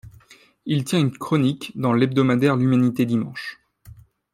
[0.65, 3.59] Il tient une chronique dans l'hebdomadaire L'Humanité Dimanche.